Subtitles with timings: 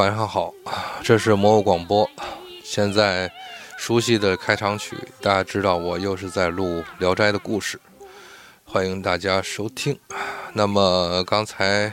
[0.00, 0.50] 晚上好，
[1.02, 2.10] 这是魔偶广播。
[2.64, 3.30] 现在
[3.76, 7.78] 熟悉的开场曲，大家知道我又是在录《聊斋》的故事，
[8.64, 9.94] 欢迎大家收听。
[10.54, 11.92] 那么刚才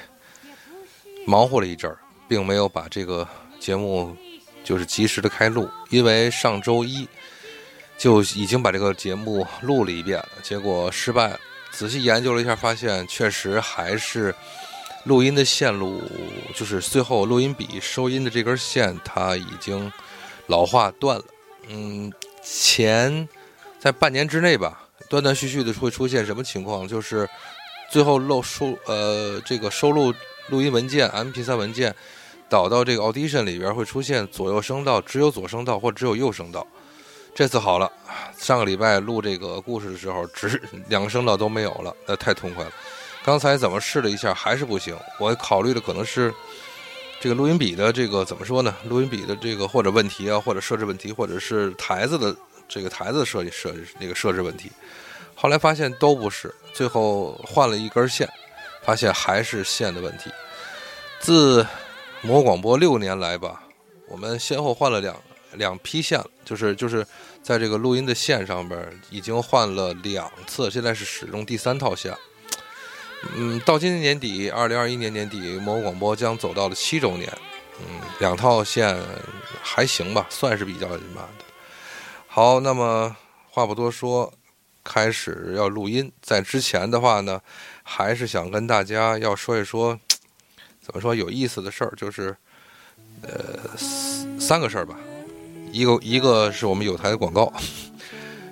[1.25, 1.97] 忙活了一阵儿，
[2.29, 3.27] 并没有把这个
[3.59, 4.15] 节目
[4.63, 7.05] 就是及时的开录，因为上周一
[7.97, 11.39] 就已经把这个节目录了一遍了，结果失败了。
[11.71, 14.33] 仔细研究了一下，发现确实还是
[15.05, 16.01] 录音的线路，
[16.55, 19.91] 就是最后录音笔收音的这根线，它已经
[20.47, 21.23] 老化断了。
[21.69, 22.11] 嗯，
[22.43, 23.27] 前
[23.79, 26.87] 在半年之内吧，断断续续的会出现什么情况？
[26.87, 27.29] 就是
[27.89, 30.13] 最后漏收呃这个收录
[30.49, 31.95] 录音文件 MP3 文件
[32.49, 36.65] 导到这个 Audition 里边会出现左右声道只有左声道或只有右声道。
[37.35, 37.91] 这次好了，
[38.37, 42.71] 上个礼拜录这个故事的时候，只两个声道都没有了，那太痛快了。
[43.27, 44.97] 刚才怎么试了一下，还是不行。
[45.19, 46.33] 我考虑的可能是
[47.19, 48.73] 这个录音笔的这个怎么说呢？
[48.85, 52.33] 录音笔的这个或者问题啊，或者设置问题，或者是台子的
[52.69, 54.71] 这个台子设计设那个设置问题。
[55.35, 58.25] 后来发现都不是，最后换了一根线，
[58.81, 60.31] 发现还是线的问题。
[61.19, 61.67] 自
[62.21, 63.61] 魔广播六年来吧，
[64.07, 65.13] 我们先后换了两。
[65.53, 67.05] 两批线，就是就是
[67.41, 72.15] 在这个录音的线上边已经换了两次，现在是使用第三套线。
[73.35, 77.31] 嗯，到今年年底，二零二一年年底，魔广播将走到了七周年。
[77.79, 78.97] 嗯，两套线
[79.61, 81.45] 还行吧，算是比较慢的。
[82.27, 83.15] 好，那么
[83.49, 84.33] 话不多说，
[84.83, 86.11] 开始要录音。
[86.21, 87.41] 在之前的话呢，
[87.83, 89.99] 还是想跟大家要说一说，
[90.81, 92.35] 怎么说有意思的事儿，就是
[93.21, 93.77] 呃
[94.39, 94.97] 三个事儿吧。
[95.71, 97.51] 一个一个是我们有台的广告，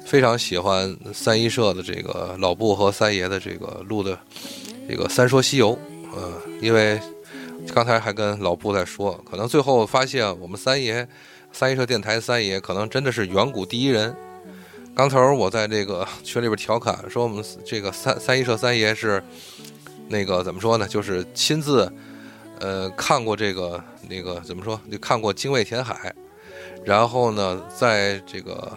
[0.05, 4.17] 非常喜欢三一社的这个老布和三爷的这个录的
[4.88, 5.71] 这个《三说西游》，
[6.16, 6.99] 呃，因为
[7.73, 11.05] 刚才还跟老布在说，可能最后发现我们三爷
[11.51, 14.15] 三一社电台三爷可能真的是远古第一人。
[14.95, 19.21] 刚头我在这个群里边调侃说，我们这个三三一社三爷是
[20.07, 20.88] 那个怎么说呢？
[20.88, 21.91] 就是亲自
[22.59, 24.79] 呃看过这个那个怎么说？
[24.89, 26.13] 就看过精卫填海。
[26.85, 28.71] 然后呢，在这个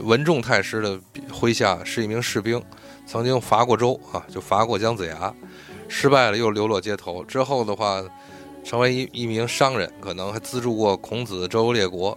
[0.00, 0.98] 文仲太师的
[1.30, 2.62] 麾下是一名士兵，
[3.06, 5.34] 曾经伐过周啊，就伐过姜子牙，
[5.88, 7.24] 失败了又流落街头。
[7.24, 8.02] 之后的话，
[8.64, 12.16] 成为一一名商人，可能还资助过孔子周游列国。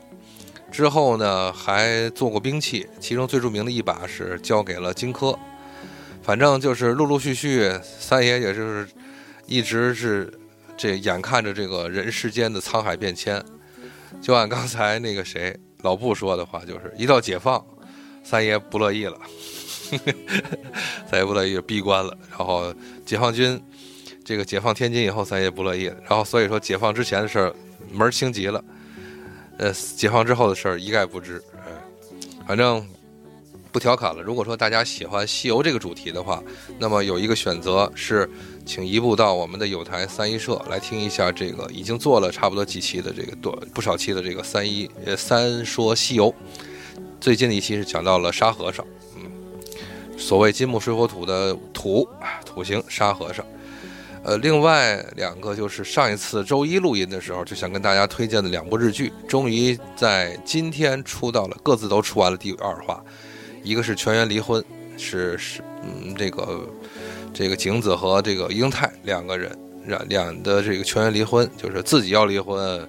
[0.69, 5.37] 之后呢，还做过兵器，其中最著名的一把是交给了荆轲。
[6.21, 8.87] 反正就是陆陆续续，三爷也就是
[9.45, 10.33] 一直是
[10.75, 13.41] 这眼看着这个人世间的沧海变迁。
[14.21, 17.63] 就按刚才那个谁老布说的话，就是一到解放，
[18.23, 19.17] 三爷不乐意了，
[21.09, 22.17] 三爷不乐意就闭关了。
[22.29, 22.73] 然后
[23.05, 23.61] 解放军
[24.25, 25.95] 这个解放天津以后，三爷不乐意了。
[26.07, 27.55] 然后所以说解放之前的事儿
[27.91, 28.63] 门清极了，
[29.57, 31.41] 呃，解放之后的事儿一概不知。
[31.67, 31.73] 嗯，
[32.47, 32.85] 反正
[33.77, 34.23] 不调侃了。
[34.23, 36.41] 如果说大家喜欢西游这个主题的话，
[36.79, 38.27] 那么有一个选择是。
[38.65, 46.35] 请移步到我们的有台三一社来听一下这个已经做了差不多几期的这个多不少期的这个三一呃三说西游，
[47.21, 48.85] 最近的一期是讲到了沙和尚，
[49.15, 49.31] 嗯，
[50.17, 52.05] 所谓金木水火土的土
[52.45, 53.45] 土星沙和尚，
[54.21, 63.01] 呃，另外两个就是上一次周一录音的时候就想跟大家推荐的两部日剧，终于在今天出到了，各自都出完了第二话，
[63.63, 64.63] 一个是全员离婚，
[64.97, 66.67] 是是嗯这个。
[67.33, 69.55] 这个景子和这个英泰两个人，
[69.85, 72.87] 两两的这个全员离婚，就是自己要离婚，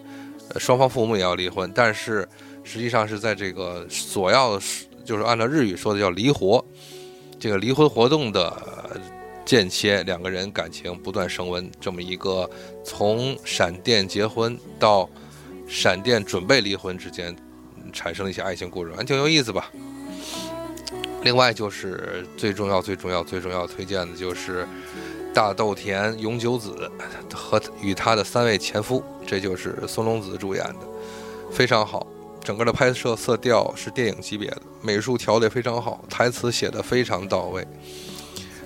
[0.57, 2.27] 双方父母也要离婚，但是
[2.65, 4.59] 实际上是在这个索要
[5.05, 6.65] 就是按照日语说的叫离活，
[7.39, 8.99] 这个离婚活动的
[9.45, 12.49] 间歇，两个人感情不断升温，这么一个
[12.83, 15.11] 从闪电结婚到
[15.67, 17.37] 闪电准备离婚之间
[17.93, 19.71] 产生了一些爱情故事，还挺有意思吧。
[21.23, 24.67] 另外就是最重要、最重要、最重要推荐的就是
[25.35, 26.91] 大豆田永久子
[27.35, 30.81] 和与他的三位前夫，这就是松隆子主演的，
[31.51, 32.07] 非常好。
[32.41, 37.67] 整个的拍摄色调是电影级别的，美术调的非常好，台词写的非常到位，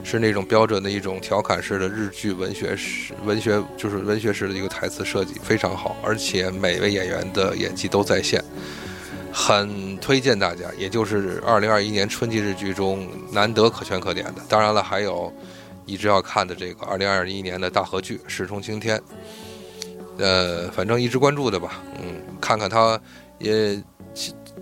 [0.04, 8.44] 是那种标准的一种调侃式的日剧文学式文学，就是文学式的一个台词设计非常好，而且每位演员的演技都在线。
[9.32, 14.42] 很推荐大家，也就是二零二一年春季日剧中难得可圈可点的。
[14.48, 15.32] 当然了，还有
[15.86, 18.98] 一直要看的这个二零二一年的大合剧《世冲青天》。
[20.18, 23.00] 呃，反正一直关注的吧，嗯，看看他，
[23.38, 23.82] 也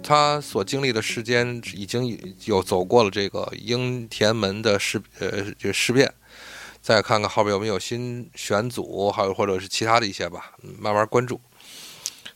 [0.00, 6.10] 他所经历的时间已经有走过了这个英田门的事，呃，这事变，
[6.80, 11.40] 再看看后边有没有新选组，还有或者是其他的一些吧，慢慢关注。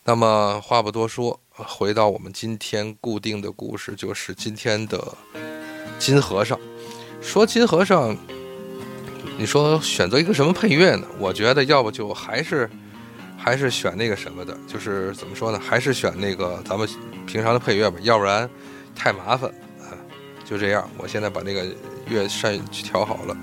[0.06, 5.02] 那么话不多说，回到我们今天固定的故事，就是今天的
[5.98, 6.60] 金和尚。
[7.22, 8.14] 说金和尚，
[9.38, 11.06] 你说选择一个什么配乐呢？
[11.18, 12.68] 我觉得要不就还是
[13.38, 15.58] 还是选那个什么的，就是怎么说呢？
[15.58, 16.86] 还是选那个咱们
[17.26, 18.48] 平常的配乐吧，要不然
[18.94, 19.48] 太麻烦
[19.80, 19.96] 啊。
[20.44, 21.64] 就这样，我现在把那个
[22.10, 23.34] 乐扇调好了，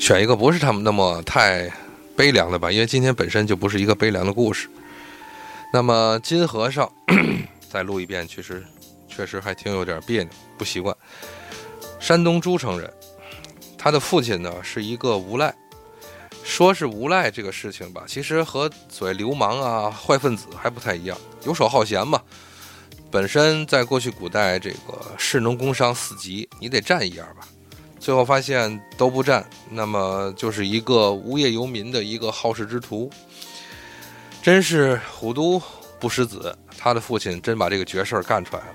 [0.00, 1.72] 选一个不是他们那么太。
[2.16, 4.68] 悲凉的吧，因为今天本身就不是一个悲凉的故事。
[5.72, 6.90] 那么金和尚
[7.70, 8.64] 再录一遍，其实
[9.08, 10.96] 确实还挺有点别扭，不习惯。
[12.00, 12.92] 山东诸城人，
[13.76, 15.54] 他的父亲呢是一个无赖。
[16.42, 22.22] 说是无赖这个事情吧，其实和所谓流氓啊、坏分子还不太一样，游手好闲嘛。
[23.10, 27.48] 本身在过去古代，这个士农工商四级，你得占一样吧。
[28.06, 33.10] 最后发现都不占，那么就是一个无业游民的一个好事之徒，
[34.40, 35.60] 真是虎毒
[35.98, 36.56] 不食子。
[36.78, 38.74] 他的父亲真把这个绝事儿干出来了，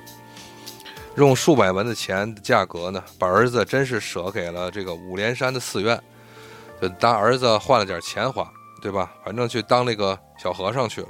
[1.16, 5.98] 用数百文的钱的价格呢，把儿子真是舍给了这个五莲山的寺院，
[6.82, 8.46] 就当儿子换了点钱花，
[8.82, 9.14] 对吧？
[9.24, 11.08] 反正去当那个小和尚去了。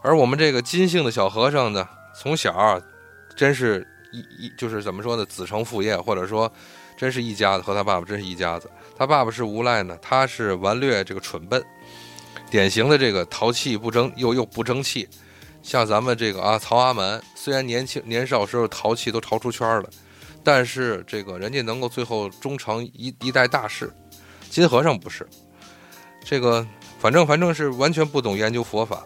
[0.00, 1.86] 而我们这个金姓的小和尚呢，
[2.18, 2.80] 从小
[3.36, 6.50] 真是一一就是怎么说呢，子承父业，或者说。
[6.96, 8.70] 真是一家子，和他爸爸真是一家子。
[8.96, 11.62] 他爸爸是无赖呢，他是顽劣这个蠢笨，
[12.50, 15.08] 典型的这个淘气不争又又不争气。
[15.62, 19.90] 像咱们这个啊，曹阿瞒虽然年轻年少时候淘气都淘出圈了，
[20.42, 23.92] 但是这个人家能够最后终成一一代大事。
[24.48, 25.28] 金和尚不是，
[26.24, 26.66] 这个
[26.98, 29.04] 反正反正是完全不懂研究佛法，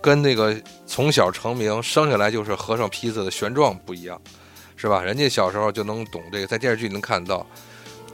[0.00, 0.56] 跟那个
[0.86, 4.18] 从小成名生下来就是和尚坯子的玄奘不一样。
[4.80, 5.02] 是吧？
[5.02, 7.46] 人家小时候就能懂这个，在电视剧能看到，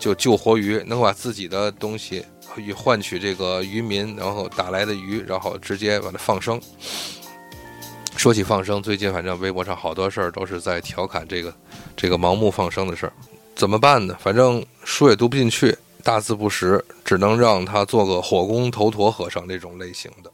[0.01, 2.25] 就救活鱼，能把自己的东西
[2.57, 6.61] 与换取这个渔民，然后打来的鱼，然后直接把它放生。
[8.17, 11.55] 说起放生，最近反正微博上好多事儿都是在调侃这个
[11.95, 13.13] 这个盲目放生的事儿，
[13.55, 14.17] 怎么办呢？
[14.19, 20.33] 反正书也读不进去，大字不识，只能让他做个火工头陀和尚那种类型的。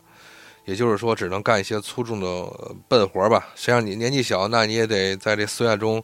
[0.65, 3.49] 也就是说，只能干一些粗重的笨活吧。
[3.57, 6.03] 谁让你年纪小，那你也得在这寺院中，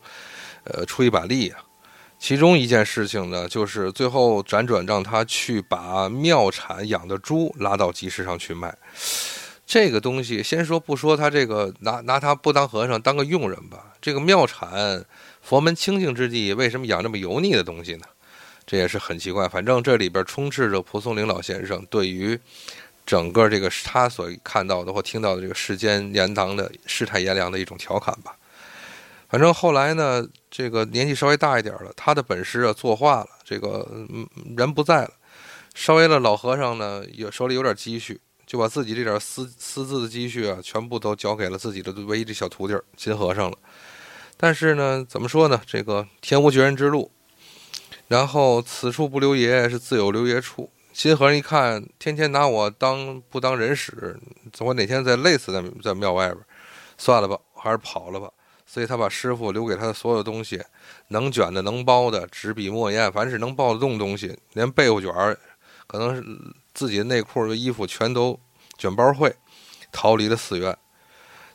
[0.64, 1.60] 呃，出一把力啊。
[2.18, 8.76] 其中一件事情呢，就是最后辗转让他去把庙产养的猪拉到集市上去卖。
[9.64, 13.92] 这个东西，先说不说他这个拿拿他不当和尚当个佣人吧。
[14.00, 15.04] 这个庙产
[15.40, 18.04] 佛门清净之地，为什么养这么油腻的东西呢？
[18.66, 19.48] 这也是很奇怪。
[19.48, 22.36] 反正这里边充斥着蒲松龄老先生对于。
[23.08, 28.36] 整个这个他所看到的或听到的这个世间言堂的世态炎凉的一种调侃吧。
[29.30, 33.88] 反正后来呢，这个年纪稍微大一点了，他的本师啊作画了，这个
[34.54, 35.10] 人不在了。
[35.74, 43.56] 稍微的老和尚呢，有手里有点积蓄，就把自己这点私私自的积蓄啊，全部都交给了自己的唯一的小徒弟金和尚了。
[44.36, 45.58] 但是呢，怎么说呢？
[45.66, 47.10] 这个天无绝人之路，
[48.08, 50.70] 然后此处不留爷，是自有留爷处。
[50.98, 54.18] 金和尚一看，天天拿我当不当人使，
[54.58, 56.38] 我哪天再累死在在庙外边，
[56.96, 58.28] 算了吧，还是跑了吧。
[58.66, 60.60] 所以他把师傅留给他的所有东西，
[61.10, 65.38] 能卷的、能包的，纸笔墨砚，凡是能包得动东西，连被窝卷儿，
[65.86, 66.24] 可能是
[66.74, 68.36] 自己的内裤、衣服，全都
[68.76, 69.32] 卷包会，
[69.92, 70.76] 逃离了寺院。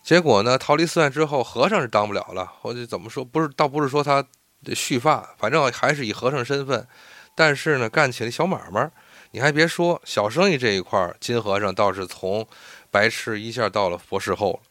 [0.01, 2.45] 结果呢，逃离寺院之后，和尚是当不了了。
[2.61, 3.25] 或者怎么说？
[3.25, 4.25] 不是，倒不是说他
[4.73, 6.87] 蓄发，反正还是以和尚身份，
[7.35, 8.89] 但是呢，干起了小买卖。
[9.35, 12.47] 你还别说，小生意这一块儿，金和尚倒是从
[12.91, 14.61] 白痴一下到了博士后，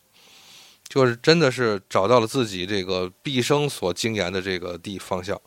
[0.86, 5.40] 就是真的是找到了自己这个毕生所精研的这个地方向。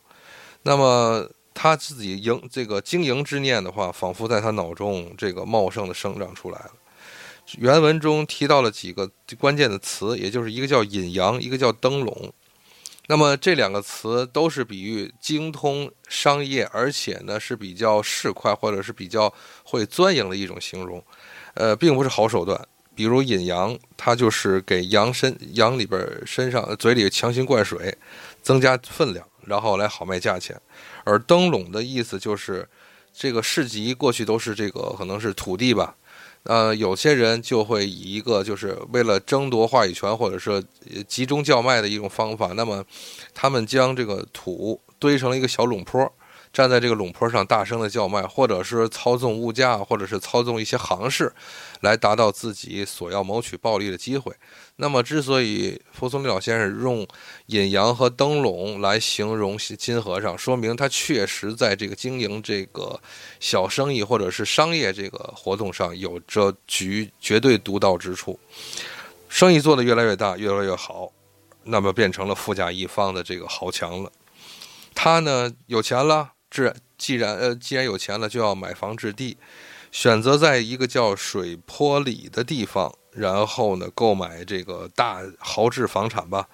[0.64, 6.72] 那么他自己营这个经营之念的话，仿佛在他脑中这个茂盛的生长出来了。
[7.56, 12.30] 原文中提到了几个关键的词，也就是一个叫引阳，一个叫灯笼。
[13.08, 19.32] 那么这两个词都是比喻精通商业，而且呢是比较市侩或者是比较
[19.64, 21.02] 会钻营的一种形容，
[21.54, 22.60] 呃，并不是好手段。
[22.94, 27.94] 比如引羊，它就是给羊身羊里边身上嘴里强行灌水，
[28.42, 30.58] 增加分量，然后来好卖价钱。
[31.04, 32.66] 而灯笼的意思就是，
[33.12, 35.94] 这个市集过去都是这个可能是土地吧。
[36.48, 40.64] 呃，有些人就会以一个就是为了争夺话语权，或者是
[41.06, 42.84] 集中叫卖的一种方法，那么
[43.34, 46.10] 他们将这个土堆成了一个小垄坡，
[46.52, 51.32] 站在这个垄坡上大声的叫卖，或者是操纵物价，或者是操纵一些行市，
[51.80, 54.34] 来达到自己所要谋取暴利的机会。
[54.76, 57.06] 那么，之所以蒲松龄老先生用
[57.46, 63.00] 引羊和灯笼来形容金和尚，说明他确实在这个经营这个
[63.40, 68.38] 小生意或者是商业这个活动上有着绝绝对独到之处，
[69.28, 71.10] 生意做得越来越大，越来越好，
[71.64, 74.12] 那么变成了富甲一方的这个豪强了。
[74.94, 76.32] 他呢有钱了，
[76.62, 79.36] 自既然呃既然有钱了，就要买房置地，
[79.90, 82.94] 选择在一个叫水坡里的地方。
[83.12, 86.48] 然后呢，购买这个大豪掷房产吧，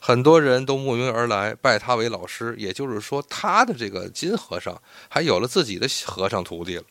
[0.00, 2.54] 很多人都慕名而来，拜他为老师。
[2.56, 6.84] 也就是说，他的这个金和尚还有了自己的和尚徒弟了，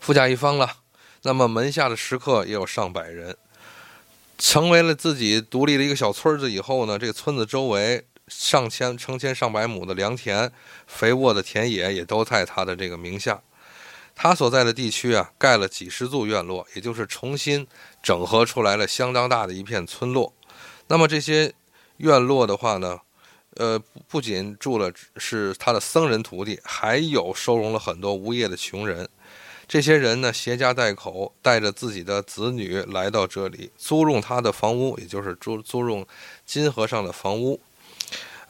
[0.00, 0.78] 富甲一方了。
[1.22, 3.36] 那么门下的食客也有上百人，
[4.38, 10.50] 成为了自己独立的一个小村子以后呢，这个村子周围上千、成千上百亩的良田、
[10.86, 13.42] 肥沃的田野也都在他的这个名下。
[14.14, 17.66] 他所在的地区啊，盖了几十座院落，也就是重新
[18.02, 20.32] 整合出来了相当大的一片村落。
[20.88, 21.52] 那么这些
[21.98, 23.00] 院落的话呢，
[23.56, 29.08] 呃，不仅住了是他的僧人徒弟，还有收容了很多无业的穷人。
[29.66, 36.04] 这些人呢，携家带口，带着自己的子女来到这里，租用他的房屋，也就是租租用
[36.44, 37.60] 金和尚的房屋，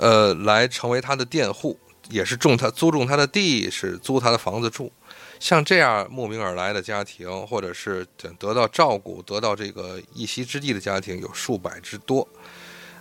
[0.00, 1.78] 呃，来成为他的佃户，
[2.08, 4.90] 也是种他租种他的地，是租他的房子住。
[5.38, 8.06] 像这样慕名而来的家庭，或者是
[8.38, 12.26] 得到照顾、得到这个一席之地的家庭，有数百之多。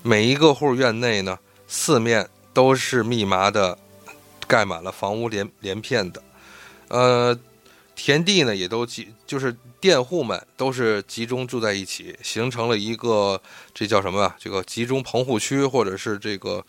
[0.04, 3.78] 每一个户院内呢，四面都是密麻的
[4.46, 6.22] 盖满了房屋连连片的，
[6.90, 7.40] 呃，
[8.02, 13.42] 田地呢也都集，就是佃户们都是集中住在一起，形成了一个
[13.74, 14.34] 这叫什么？
[14.40, 16.64] 这个集中棚户区，或者是这个。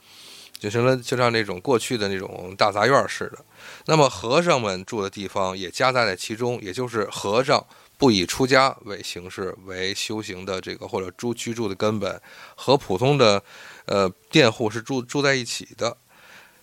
[0.58, 3.38] 就成了，就像那种过去的那种大杂院似的。
[3.86, 7.64] 那么和尚们住的地方也夹杂在其中，也就是和尚
[7.96, 12.20] 不以出家为形式为修行的这个或者住居住的根本，
[12.54, 13.42] 和普通的
[13.86, 15.96] 呃佃户是住住在一起的。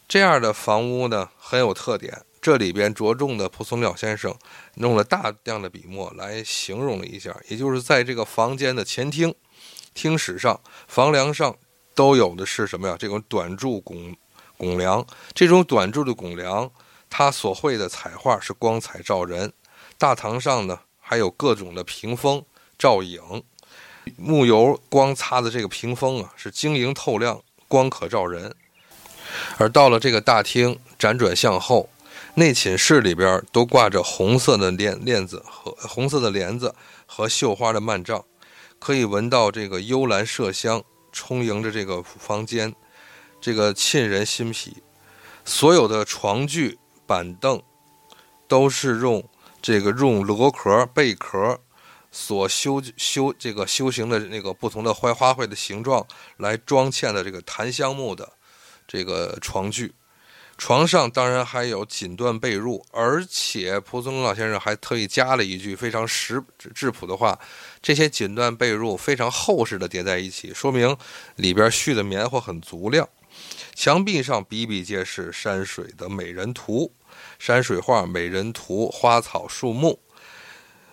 [0.07, 4.33] 这样的房屋呢很有特点，这里边着重的蒲松龄先生
[4.75, 9.35] 用了大量的笔墨来形容了一下，也就是在这个房间的前厅、
[9.93, 11.53] 厅室上、房梁上。
[11.93, 12.95] 都有的是什么呀？
[12.97, 14.15] 这种短柱拱
[14.55, 16.71] 拱梁，这种短柱的拱梁，
[17.09, 19.51] 它所绘的彩画是光彩照人。
[19.97, 22.41] 大堂上呢，还有各种的屏风
[22.79, 23.43] 照影，
[24.15, 28.55] 木油光擦的这个屏风啊，是晶莹透亮，光可照人。
[29.57, 31.89] 而到了这个大厅，辗转向后，
[32.39, 36.75] 内寝室里边都挂着红色的帘帘子和红色的帘子
[37.07, 38.23] 和绣花的幔帐，
[38.77, 40.83] 可以闻到这个幽兰麝香。
[41.11, 42.75] 充盈着这个房间，
[43.41, 44.83] 这个沁人心脾。
[45.43, 46.77] 所有的床具、
[47.07, 47.59] 板凳
[48.47, 49.27] 都是用
[49.59, 51.59] 这个用螺壳、贝壳
[52.11, 56.05] 所修修这个修行的那个不同的花花卉的形状
[56.37, 58.33] 来装嵌的这个檀香木的
[58.87, 59.95] 这个床具。
[60.57, 67.37] 床上当然还有锦缎被褥，而且蒲松龄老先生还特意加了一句非常实质朴的话：
[67.81, 70.97] 这些锦缎被褥非常厚实的叠在一起，说明
[71.35, 73.07] 里边絮的棉花很足量。
[73.75, 76.91] 墙壁上比比皆是山水的美人图、
[77.37, 79.99] 山水画、美人图、花草树木、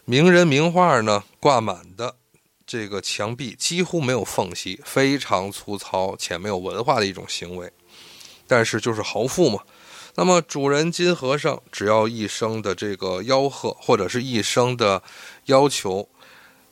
[0.05, 2.17] 名人名画呢，挂满的
[2.67, 7.73] 这个墙壁几乎没有缝隙，非常粗糙且没有文化的一种行为。
[8.47, 9.61] 但是就是豪富嘛，
[10.17, 15.03] 那么主人金和尚只要一声的这个吆喝，或者是一声的
[15.47, 16.09] 要求，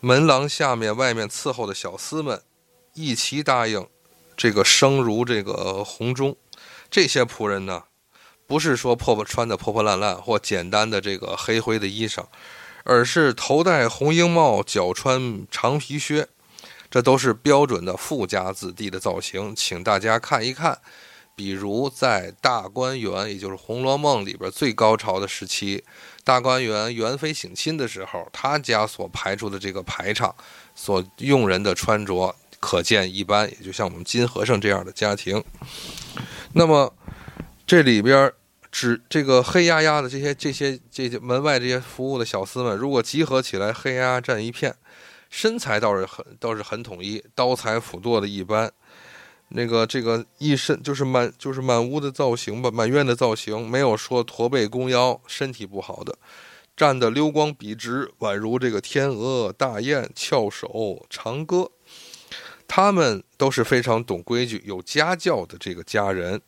[0.01, 2.43] 门廊下面外面伺候的小厮们
[2.95, 3.87] 一齐答应，
[4.37, 6.37] 这个声如这个洪钟。
[6.91, 7.85] 这些仆人呢，
[8.47, 12.27] 不是说破破穿的破破烂烂或简单的这个黑灰的衣裳，
[12.85, 16.29] 而是头戴红缨帽，脚穿长皮靴，
[16.91, 20.79] 这都是标准的富家子弟的造型，请大家看一看。
[21.35, 25.83] 比如在大观园，也就是《红楼梦》里边最高潮的时期，
[26.25, 30.35] 大观园元妃省亲的时候，他家所排出的这个排场，
[30.75, 33.51] 所用人的穿着，可见一斑。
[33.51, 35.43] 也就像我们金和尚这样的家庭，
[36.53, 36.95] 那么
[37.67, 38.31] 这里边
[38.71, 44.75] 只这个黑压压的这些这些这些门外这些服务的小厮们，如果集合起来，黑压压站一片，
[45.31, 48.71] 身材倒是很倒是很统一，刀裁斧剁的一般。
[49.55, 56.17] 那个这个一身就是满就是满屋的造型吧，满院的造型，没有说驼背弓腰、身体不好的，
[56.77, 61.71] 站得溜光笔直，宛如这个天鹅、大雁翘首长歌。
[62.67, 66.41] 他们都是非常懂规矩、有家教的这个家人，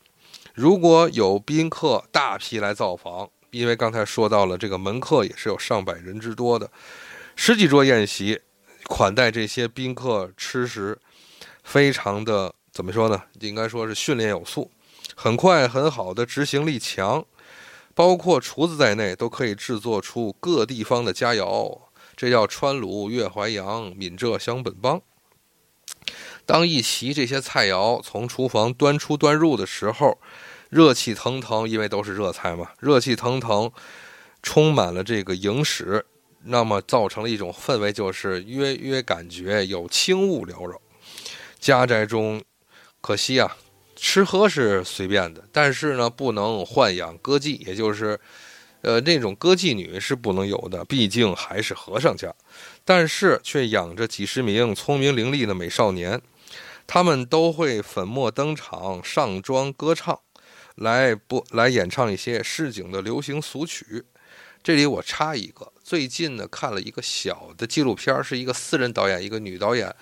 [0.55, 6.71] 如果有宾客大批来造访，因为刚才说到了这个门客也是有上百人之多的，
[7.37, 8.41] 十几桌宴席
[8.85, 10.99] 款待这些宾客吃食，
[11.63, 13.23] 非常的怎么说呢？
[13.39, 14.69] 应该说是训练有素，
[15.15, 17.25] 很快很好的执行力强，
[17.95, 21.83] 包括厨子在内都可以制作出各地方的佳肴，
[22.17, 25.01] 这叫川鲁粤淮扬闽浙湘本帮。
[26.45, 30.19] 当一齐这些菜肴从厨房端出端入的时候，
[30.69, 33.71] 热气腾腾，因为都是热菜嘛，热气腾腾，
[34.43, 36.05] 充满了这个营室，
[36.43, 40.81] 那么造成了一种氛围，就是约约感觉有轻雾缭绕。
[41.61, 42.43] 家宅中，
[43.05, 43.55] 可惜啊，
[43.95, 48.19] 吃喝是随便的，但是呢，不能豢养歌妓，也就是，
[48.81, 52.35] 呃，那种歌妓女是不能有的，毕竟还是和尚家，
[52.83, 56.19] 但是却养着几十名聪明伶俐的美少年，
[56.87, 60.19] 他们都会粉墨登场，上妆歌唱。
[60.77, 64.07] 来不来演唱一些市井的流行俗曲？
[64.63, 69.95] 这里我插一个，最近呢看了一个小的纪录片，是一个私人导演，一个女导演，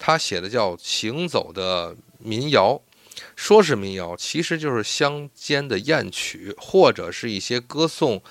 [0.00, 2.74] 她写的叫《行走的民谣》，
[3.36, 8.22] 说是民谣，其实就是乡间的艳曲，或者是一些歌颂，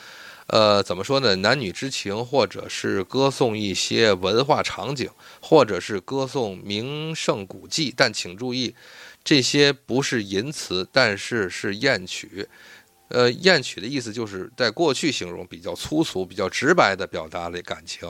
[0.47, 1.35] 呃，怎么说呢？
[1.37, 5.09] 男女之情，或者是歌颂一些文化场景，
[5.41, 7.93] 或者是歌颂名胜古迹。
[7.95, 8.75] 但请注意。
[9.21, 12.47] 这些不是淫词，但是是艳曲。
[13.09, 18.07] 呃，艳曲的意思就是在过去形容比较粗俗、比较直白的表达了感情。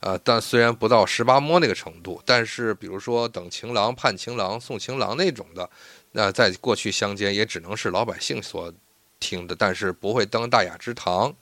[0.00, 5.68] 呃，但虽然不到十八摸那个程度，但是比如说等情郎、盼情郎、送情郎那种的，
[6.12, 8.72] 那在过去乡间也只能是老百姓所
[9.18, 11.34] 听的，但是不会登大雅之堂。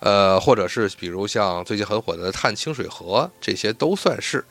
[0.00, 4.44] 呃，或者是比如像最近很火的《探清水河》，这些都算是。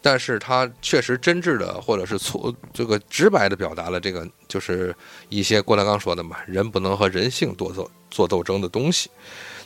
[0.00, 4.94] 但是他确实真挚的，或者是粗这个直白的表达了这个，就是
[5.28, 9.10] 一些郭德纲说的嘛，人不能和人性多做做斗争的东西。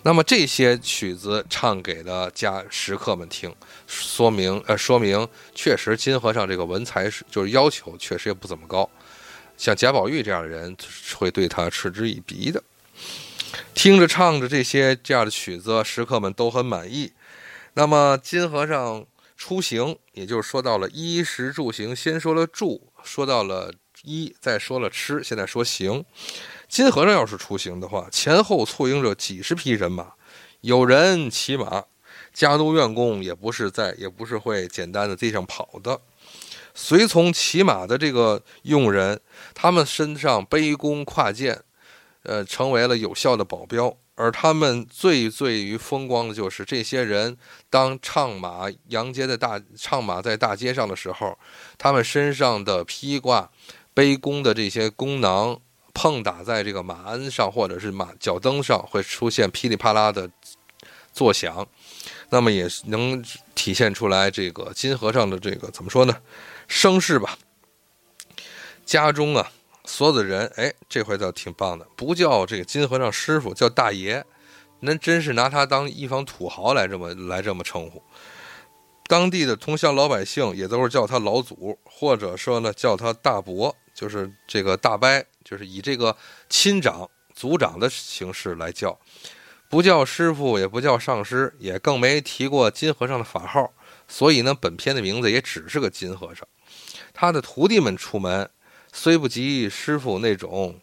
[0.03, 3.55] 那么这些曲子唱给了家食客们听，
[3.87, 8.89] 说明呃说明确实金和尚这个文才是就是要求确实也不怎么高，
[9.57, 10.77] 像贾宝玉这样的人
[11.17, 12.63] 会对他嗤之以鼻的。
[13.75, 17.13] 听着唱着这些这样的曲子，食客们都很满意。
[17.75, 19.07] 那么金和尚。
[19.35, 23.73] 出行，也就是说到了衣食住行，先说了住，说到了
[24.05, 26.05] 衣，再说了吃，现在说行。
[26.73, 30.15] 金和尚要是出行的话，前后簇拥着几十匹人马，
[30.63, 31.85] 有人骑马，
[32.33, 36.01] 家奴院工也不是在，也不是会简单的地上跑的。
[36.75, 39.21] 随从骑马的这个佣人，
[39.53, 41.61] 他们身上背弓挎剑，
[42.23, 43.95] 呃，成为了有效的保镖。
[44.15, 47.37] 而他们最最于风光的就是这些人，
[47.69, 51.39] 当唱马扬街的大唱马在大街上的时候，
[51.77, 53.51] 他们身上的披挂、
[53.93, 55.61] 背弓的这些弓囊
[55.95, 60.31] 碰打在这个马鞍上或者是马脚蹬上，会出现噼里啪啦的
[61.13, 61.67] 作响，
[62.31, 63.25] 那么也能
[63.55, 66.17] 体现出来这个金和尚的这个怎么说呢，
[66.67, 67.39] 声势吧。
[68.85, 69.53] 家中啊。
[69.85, 74.25] 所有的人，哎，这回倒挺棒的，不叫这个金和尚师傅，叫大爷，
[74.79, 78.01] 那真是拿他当一方土豪来这么来这么称呼。
[79.09, 86.17] 当地的同乡老百姓也都是叫他老祖，或者说呢叫他大伯，就是这个大伯，就是以这个
[86.49, 88.99] 亲长、族长的形式来叫，
[89.69, 93.73] 不叫师傅，也不叫上师，也更没提过金和尚的法号。
[94.09, 96.47] 所以呢，本片的名字也只是个金和尚。
[97.13, 98.49] 他的徒弟们出门。
[98.95, 100.79] 虽不及师傅那种，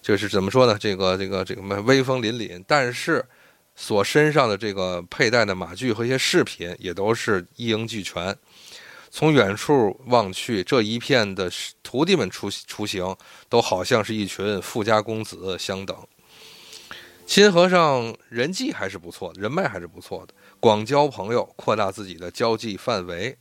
[0.00, 0.78] 就是怎么说呢？
[0.78, 3.26] 这个这个这个威风凛凛，但是
[3.74, 8.32] 所身上的这个佩戴的马具和一些饰品也都是一应俱全。
[9.16, 11.48] 从远处望去，这一片的
[11.84, 13.16] 徒弟们出出行，
[13.48, 15.96] 都好像是一群富家公子相等。
[17.24, 23.38] 亲和尚人际还是不错的，人脉还是不错的，广交朋友，扩大自己的交际范围。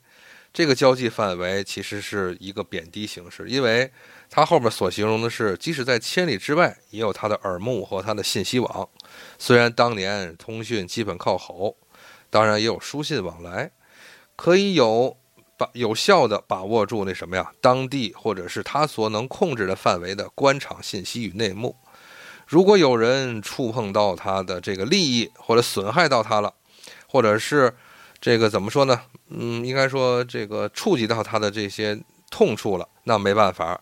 [0.53, 3.91] 这个交际范围其实是一个贬低形式，因为
[4.29, 8.87] 他后面所形容的是，即使在千里之外，也有他的耳目和他的信息网。
[9.39, 11.75] 虽然当年通讯基本靠吼，
[12.29, 13.71] 当然也有书信往来，
[14.35, 15.17] 可以有
[15.57, 21.75] 把有效的把握住那什么呀，当地或者是他所能控制的范围的官场信息与内幕。
[22.47, 26.53] 如果有人触碰到他的这个利益，或者损害到他了，
[27.07, 27.73] 或者是。
[28.25, 29.01] 这个怎么说呢？
[29.31, 33.77] 嗯，应该说这个触及到他的这些痛处了，那没办法，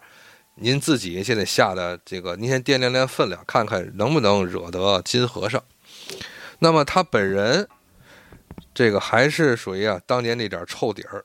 [0.56, 5.64] 您自己先得下的这个，您先掂量量分量，看看能不能惹得金和尚。
[6.58, 7.68] 那么他本人，
[8.74, 11.24] 这个还是属于啊当年那点臭底儿，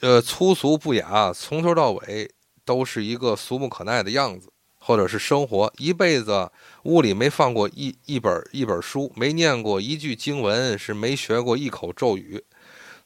[0.00, 2.30] 呃，粗俗不雅，从头到尾
[2.64, 6.50] 都是一个俗不可耐的样子，或者是生活一辈子
[6.82, 12.44] 屋里没放过一一本一本书，没念过一句经文，是没学过一口咒语。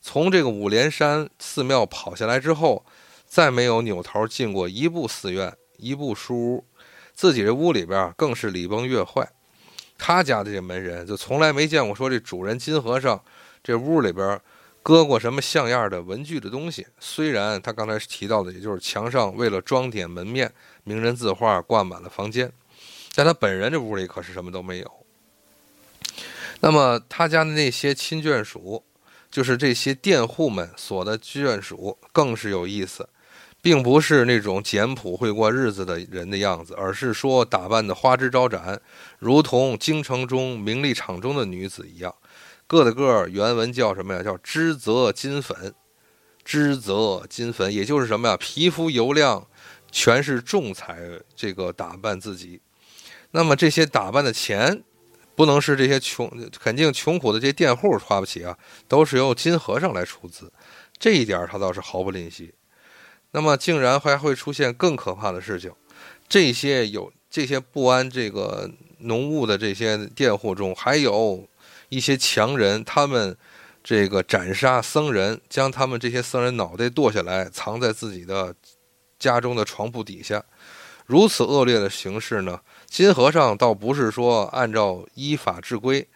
[0.01, 2.85] 从这个五莲山寺庙跑下来之后，
[3.27, 6.65] 再没有扭头进过一步寺院、一步书屋，
[7.15, 9.31] 自己这屋里边更是礼崩乐坏。
[9.97, 13.23] 他家的这门人就从来没见过说这主人金和尚
[13.63, 14.41] 这屋里边
[14.83, 16.87] 搁过什么像样的文具的东西。
[16.99, 20.53] 虽然他刚才提到的，也就是墙上为了装点门面，
[20.85, 22.53] 名人字画挂满了房间，
[23.15, 24.91] 但他本人这屋里可是什么都没有。
[26.61, 28.85] 那么他家的那些亲眷属。
[29.31, 33.09] 就是这些佃户们所的眷属更是有意思，
[33.63, 38.83] 并不是那种简朴会过日子的人的样子，而是说打扮的花枝招展，
[39.21, 42.13] 如同京城中名利场中的女子一样。
[42.71, 44.23] 个的个原文叫什么呀？
[44.23, 45.75] 叫脂泽金粉，
[46.45, 48.37] 脂泽金粉，也就是什么呀？
[48.37, 49.45] 皮肤油亮，
[49.91, 51.01] 全是重彩
[51.35, 52.61] 这个打扮自己。
[53.33, 54.85] 那么这些打扮的钱。
[55.37, 56.31] 不能是这些穷，
[56.61, 58.55] 肯定穷苦的这些佃户花不起啊，
[58.87, 60.53] 都是由金和尚来出资，
[60.99, 62.53] 这一点他倒是毫不吝惜。
[63.31, 65.73] 那么，竟然还会出现更可怕的事情，
[66.29, 71.49] 这些有这些不安这个浓雾的这些佃户中，还有
[71.91, 73.37] 一些强人，他们
[73.85, 78.55] 这个斩杀僧人，将他们这些僧人脑袋剁下来，藏在自己的
[79.19, 80.43] 家中的床铺底下。
[81.07, 82.61] 如此恶劣的形式呢？
[82.87, 86.07] 金和尚倒不是说按照依法治规，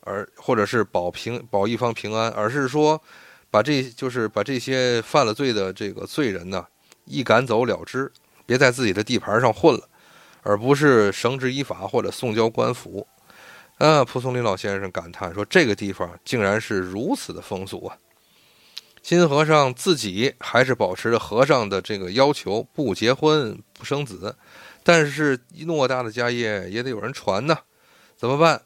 [0.00, 3.02] 而或者是保平保一方平安，而是说
[3.50, 6.64] 把这就是把这些犯了罪的这个罪人呢
[7.04, 8.12] 一赶走了之，
[8.46, 9.88] 别在自己的地盘上混了，
[10.42, 13.04] 而不是绳之以法或者送交官府。
[13.78, 17.98] 啊，蒲松龄老先生感叹说：“这个地方竟然是如此的风俗啊！”
[19.02, 24.34] 金和尚自己还是保持着和尚的这个要求，不结婚不生子。
[24.82, 27.58] 但是偌大的家业也得有人传呢，
[28.16, 28.62] 怎么办？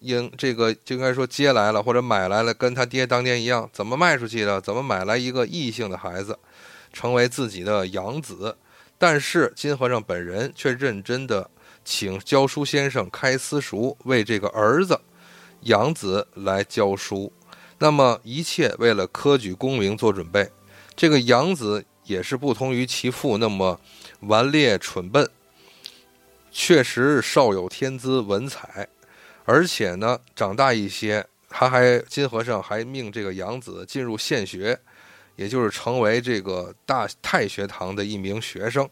[0.00, 4.60] 应这个就应该说接来了或者买来了，跟他爹当年一样，怎么卖出去的？
[4.60, 6.38] 怎么买来一个异性的孩子，
[6.92, 8.56] 成为自己的养子？
[8.98, 11.50] 但是金和尚本人却认真的
[11.84, 15.00] 请教书先生开私塾，为这个儿子
[15.62, 17.32] 养子来教书。
[17.78, 20.48] 那么一切为了科举功名做准备。
[20.94, 23.80] 这个养子也是不同于其父那么
[24.20, 25.28] 顽劣蠢笨。
[26.52, 28.86] 确实少有天资文采，
[29.44, 34.78] 而且呢，长大一些，他还金和尚还命这个养子进入县学，
[35.36, 38.88] 也就是成为这个大太学堂的一名学生。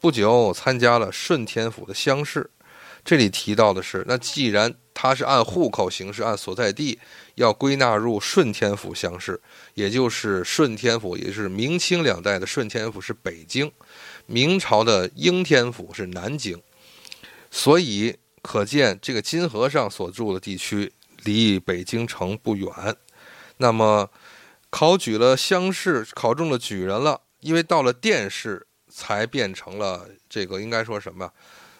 [0.00, 2.50] 不久参加了顺天府的乡试。
[3.04, 6.98] 这里提到的是，那既然他是按户口形式，按所在地
[7.34, 9.40] 要归纳入顺天府乡试，
[9.74, 13.70] 也就是顺天府，也就是明清两代的顺天府是北京，
[14.26, 16.60] 明朝的应天府是南京。
[17.50, 20.92] 所以可见，这个金和尚所住的地区
[21.24, 22.68] 离北京城不远。
[23.56, 24.10] 那么，
[24.70, 27.22] 考举了乡试，考中了举人了。
[27.40, 31.32] 因为到了殿试，才变成了这个应该说什么？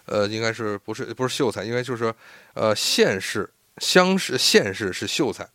[0.06, 1.64] 呃，应该是不是不是秀才？
[1.64, 2.14] 应该就是
[2.54, 5.46] 呃县试、乡试、县试是秀才，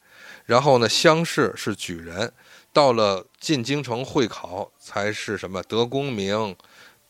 [0.45, 2.31] 然后呢乡试是举人。
[2.71, 6.55] 到了进京城会考，才是什么得功名。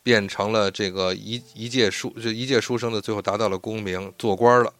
[0.03, 4.71] 变成了这个一一届书，就一届书生的最后达到了功名，做官了。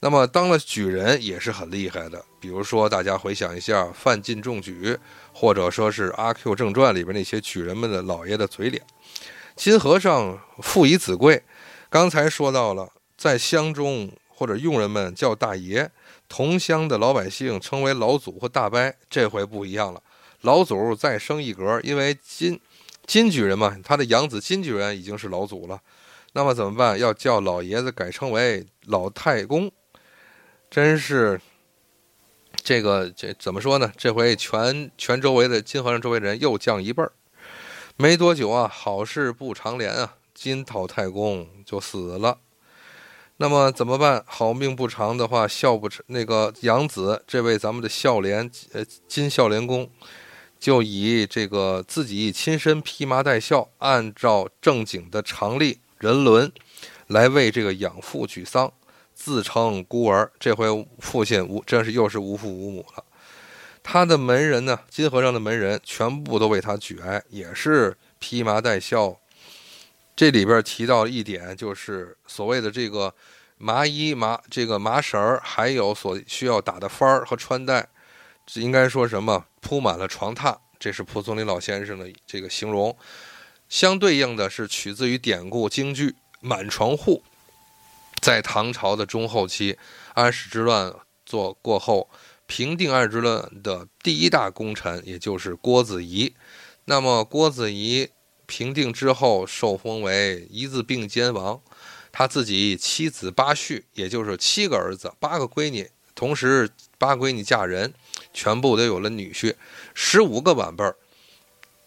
[0.00, 2.24] 那么当了举人也是很厉害的。
[2.40, 4.96] 比如说，大家回想一下范进中举，
[5.32, 8.82] 或者说是《阿 Q 正传》里边那些举人们的老爷的嘴脸。
[9.56, 11.42] 金和尚父以子贵，
[11.90, 15.90] 刚才说到了，在乡中或者佣人们叫大爷，
[16.28, 18.94] 同乡的老百姓称为老祖或大伯。
[19.10, 20.00] 这回不一样了，
[20.42, 22.60] 老祖再升一格，因为金。
[23.04, 25.80] 金举人嘛，他的养子金举人已经是老祖了，
[26.34, 26.98] 那么怎么办？
[26.98, 29.72] 要叫老爷子改称为老太公，
[30.70, 31.40] 真是
[32.54, 33.92] 这个这怎么说呢？
[33.96, 37.12] 这回全全周围的金和尚周围人又降一辈儿。
[37.96, 42.38] 没多久啊，好事不长连啊，金讨太公就死了。
[43.38, 44.22] 那么怎么办？
[44.26, 49.90] 好命不长的话，孝不成那个养子这位咱们的孝廉呃金孝廉公。
[50.60, 56.50] 就以这个自己亲身披麻戴孝，按照正经的常例人伦，
[57.06, 58.72] 来为这个养父举丧，
[59.18, 60.30] 自称孤儿。
[60.38, 60.68] 这回
[61.00, 63.04] 父亲无，真是又是无父无母了。
[63.82, 69.18] 他的门人呢，金和尚的门人全部都为他举哀，也是披麻戴孝。
[70.14, 73.12] 这里边提到一点，就是所谓的这个
[73.56, 77.88] 麻衣、麻这个麻绳儿，还有所需要打的幡儿和穿戴。
[78.46, 79.44] 这应该说什么？
[79.60, 82.96] 铺满了床榻，这是蒲松龄老先生的这个形容。
[83.68, 87.22] 相对应的是取自于典故京剧《满床户》。
[88.20, 89.78] 在唐朝的中后期，
[90.14, 92.10] 安史之乱做过后，
[92.46, 96.34] 平定安史之乱的第一大功臣，也就是郭子仪。
[96.84, 98.08] 那么郭子仪
[98.46, 101.60] 平定之后，受封为一字并肩王。
[102.10, 107.92] 他自己七子八婿，也就是七个儿子，八个闺女，同时八闺女嫁人，
[108.32, 109.54] 全部都有了女婿，
[109.94, 110.96] 十五个晚辈儿。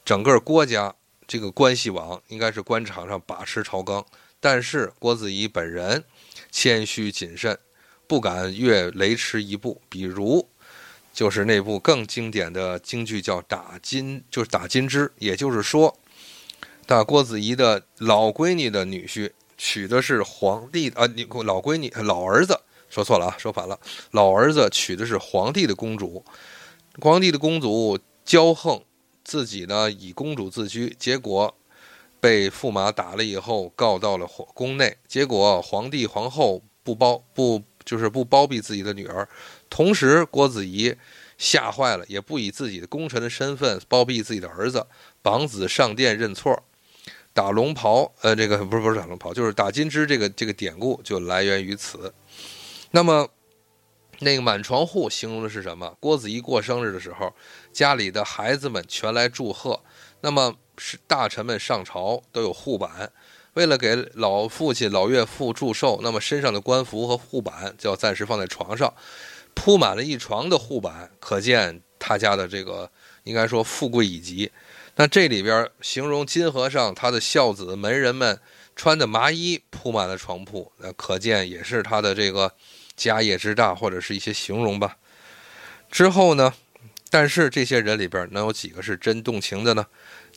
[0.06, 0.96] 整个郭家
[1.28, 4.06] 这个关系网，应该是官场上把持朝纲。
[4.40, 6.04] 但是郭子仪本人
[6.52, 7.58] 谦虚谨慎，
[8.06, 9.82] 不敢越雷池一步。
[9.90, 10.48] 比如，
[11.14, 15.12] 就是那部更经典的京剧叫《打金》，就是打金枝。
[15.18, 15.98] 也就是说，
[16.86, 19.32] 打郭子仪的老闺女的女婿。
[19.64, 22.60] 娶的是皇帝啊，你老闺女老儿子
[22.90, 23.80] 说错了啊，说反了。
[24.10, 26.26] 老儿子娶的是皇帝的公主，
[27.00, 28.84] 皇帝的公主骄横，
[29.24, 31.56] 自己呢以公主自居，结果
[32.22, 39.28] 被驸马打了以后告到了皇宫内，结果皇帝皇后不包不就是不包庇自己的女儿，
[39.70, 40.96] 同时郭子仪
[41.38, 44.86] 吓坏了，也不以自己的功臣的身份包庇自己的儿子，
[45.24, 46.64] 绑子上殿认错。
[47.34, 50.06] 打龙袍，呃，这个不是不是打龙袍，就是打金枝。
[50.06, 52.14] 这个这个典故就来源于此。
[52.92, 53.26] 那么，
[54.20, 55.96] 那个满床户形容的是什么？
[56.02, 57.34] 郭子仪过生日的时候，
[57.72, 59.82] 家里的孩子们全来祝贺。
[60.20, 60.54] 那么
[60.84, 63.12] 是大臣们上朝都有护板，
[63.54, 68.92] 为了给老父亲、老岳父祝寿，那么身上的官服和护板就要暂时放在床上，
[69.54, 72.90] 铺满了一床的护板，可见他家的这个
[73.26, 74.52] 应该说富贵已极。
[74.96, 78.40] 那这里边形容金和尚他的孝子门人们
[78.76, 82.52] 穿的麻衣铺满了床铺，那可见也是他的这个
[82.96, 84.98] 家业之大，或者是一些形容吧。
[85.92, 86.52] 之后呢，
[87.12, 89.86] 但是这些人里边能有几个是真动情的呢？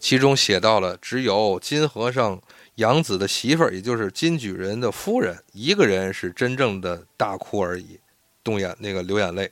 [0.04, 2.38] 其中写到了只有金和尚
[2.74, 7.98] 养子的媳妇儿，也就是金举人的夫人一个人是真正的大哭而已，
[8.42, 9.50] 动眼那个流眼泪，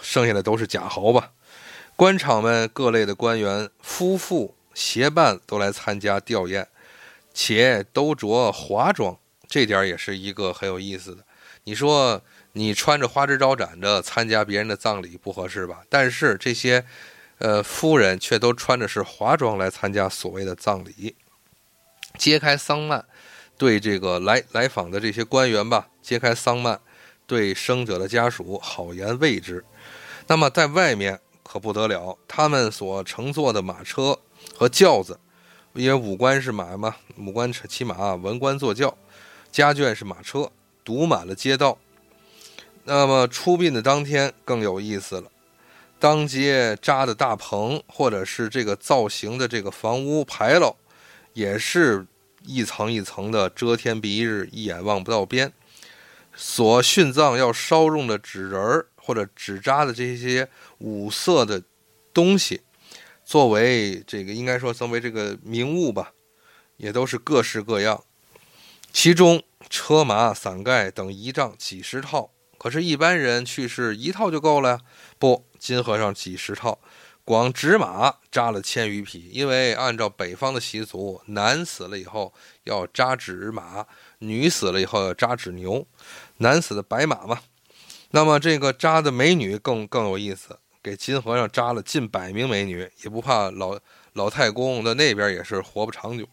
[0.00, 1.32] 剩下的都是假豪吧。
[1.96, 6.64] 官场们各类的官员夫妇携伴都来参加吊唁，
[7.34, 9.18] 且都着华装，
[9.48, 11.24] 这点也是一个很有意思的。
[11.64, 15.82] 你说你穿着花枝招展的参加别人的葬礼不合适吧？
[15.88, 16.84] 但是这些，
[17.38, 21.16] 呃，夫人却都穿着是华装来参加所谓的葬礼，
[22.16, 23.04] 揭开丧幔，
[23.56, 26.78] 对这个来来访的这些官员吧，揭开丧幔，
[27.26, 29.64] 对生者的家属好言慰之。
[30.26, 31.20] 那么在外面。
[31.50, 34.18] 可不得了，他们所乘坐的马车
[34.54, 35.18] 和轿子，
[35.72, 38.94] 因为武官是马嘛，武官骑马，文官坐轿，
[39.50, 40.52] 家眷是马车，
[40.84, 41.78] 堵满了街道。
[42.84, 45.30] 那么出殡的当天更有意思了，
[45.98, 50.76] 当街扎的大棚，或者是这个造型的这个房屋牌楼，
[51.32, 52.06] 也是
[52.44, 55.52] 一层一层的遮天蔽日，一眼望不到边。
[56.34, 58.86] 所殉葬要烧用的纸人儿。
[59.08, 60.46] 或者纸扎的这些
[60.80, 61.62] 五色的
[62.12, 62.60] 东西，
[63.24, 66.12] 作为这个应该说作为这个名物吧，
[66.76, 68.04] 也都是各式各样。
[68.92, 74.80] 其中车马伞盖等仪仗几十套，可是，一般人去世一套就够了呀？
[75.18, 76.78] 不，金和尚几十套，
[77.24, 79.28] 光纸马扎了千余匹。
[79.32, 82.32] 因为按照北方的习俗，男死了以后
[82.64, 83.86] 要扎纸马，
[84.20, 85.86] 女死了以后要扎纸牛，
[86.38, 87.40] 男死的白马嘛。
[88.10, 93.78] 那么这个扎的美女更更有意思，给金和尚扎了近百名美女，也不怕老
[94.14, 96.26] 老太公的那边也是活不长久。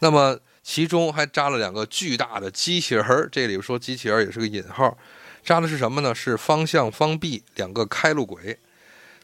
[0.00, 4.94] 那么其中还扎了两个巨大的机器人儿，这里说机器人也是个引号，
[5.46, 6.12] 扎的是什么呢？
[6.12, 8.58] 是方向方壁两个开路鬼。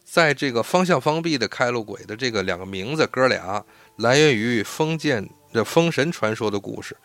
[0.05, 3.65] 在这个方向方壁的开路鬼的这个两个名字哥俩，
[3.97, 6.97] 来源于封建的封神传说的故事。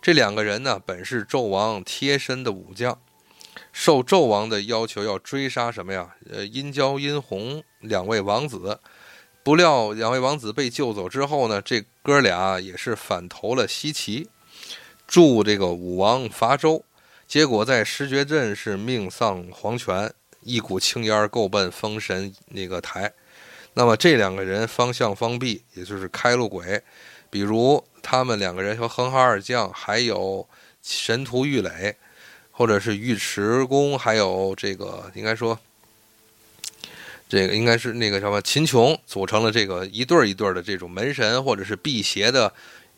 [0.00, 2.98] 这两个人呢，本是纣王贴身的武将。
[3.72, 6.14] 受纣王的要求要追杀什么呀？
[6.30, 8.80] 呃，殷郊、殷红两位王子，
[9.42, 14.26] 不料两位王子被救走之后呢，这哥俩也是反投了西岐，
[15.06, 16.84] 助这个武王伐周，
[17.32, 23.10] 结果在石绝镇是命丧黄泉，一股青烟儿够奔封神那个台。
[23.72, 26.82] 那么这两个人方向方弼，也就是开路鬼，
[27.30, 30.46] 比如他们两个人和哼哈二将，还有
[30.82, 31.96] 神荼玉垒。
[32.50, 35.58] 或者是尉迟恭，还有这个应该说，
[37.30, 42.52] 这个应该是那个什么秦琼组成了这个一对儿一对儿的这种门神或者是辟邪的，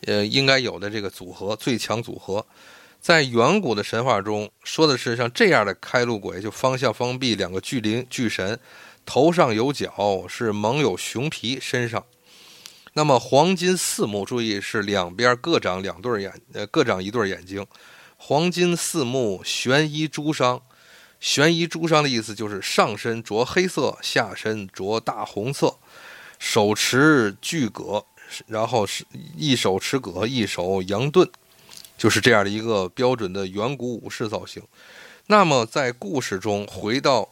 [0.06, 2.44] 呃，应该有的这个组合最强组合，
[3.04, 8.58] 在远古的神话中说的是像这样的开路鬼，就方向方弼两个巨灵巨神，
[9.04, 12.02] 头上有角，是蒙有熊皮，身上
[12.94, 17.66] 那么黄金四目，注意是两边各长两对眼，呃，各长一对眼睛。
[18.16, 20.62] 黄金四目，悬衣朱裳。
[21.20, 25.76] 悬衣朱裳的意思就是上身着黑色，下身着大红色，
[26.38, 28.06] 手持巨戈，
[28.46, 29.04] 然后是
[29.36, 31.28] 一手持戈，一手扬盾，
[31.96, 34.62] 就是这样的一个标准的远古武士造型。
[35.26, 37.28] 那么在故事中，回到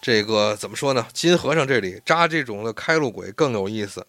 [0.00, 1.06] 这个怎么说呢？
[1.12, 4.06] 金和尚这里扎这种的开路鬼更有意思。